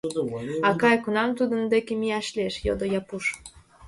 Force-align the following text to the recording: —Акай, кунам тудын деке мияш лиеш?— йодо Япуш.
—Акай, 0.69 0.95
кунам 1.03 1.29
тудын 1.37 1.61
деке 1.73 1.93
мияш 2.01 2.27
лиеш?— 2.35 2.55
йодо 2.67 2.85
Япуш. 2.99 3.25